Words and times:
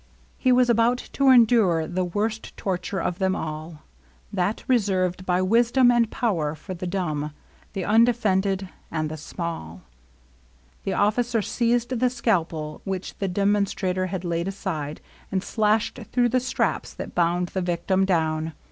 He 0.39 0.51
was 0.51 0.67
about 0.67 0.97
to 1.13 1.29
endure 1.29 1.85
the 1.85 2.03
worst 2.03 2.57
torture 2.57 2.99
of 2.99 3.19
them 3.19 3.35
all,— 3.35 3.83
that 4.33 4.63
reserved 4.67 5.27
by 5.27 5.43
wisdom 5.43 5.91
and 5.91 6.09
power 6.09 6.55
for 6.55 6.73
the 6.73 6.87
dumb, 6.87 7.35
the 7.73 7.85
undefended, 7.85 8.67
and 8.89 9.11
the 9.11 9.15
small. 9.17 9.83
The 10.85 10.93
officer 10.93 11.43
seized 11.43 11.89
the 11.99 12.09
scalpel 12.09 12.81
which 12.83 13.19
the 13.19 13.27
demon 13.27 13.65
strator 13.65 14.07
had 14.07 14.25
laid 14.25 14.47
aside, 14.47 15.01
and 15.31 15.43
flashed 15.43 15.99
through 16.11 16.29
the 16.29 16.37
LOVELINESS. 16.37 16.45
87 16.45 16.47
straps 16.49 16.93
that 16.95 17.13
bound 17.13 17.49
the 17.49 17.61
victim 17.61 18.03
down. 18.03 18.53